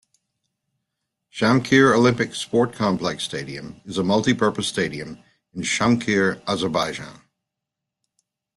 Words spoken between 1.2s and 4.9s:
Shamkir Olympic Sport Complex Stadium is a multi-purpose